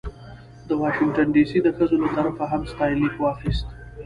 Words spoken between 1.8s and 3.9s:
له طرفه هم ستاینلیک واخیست.